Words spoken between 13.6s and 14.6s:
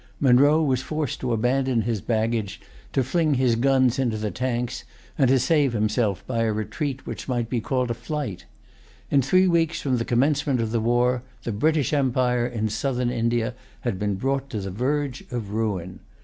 had been brought to